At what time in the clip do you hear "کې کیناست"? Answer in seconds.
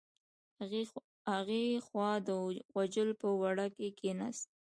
3.75-4.45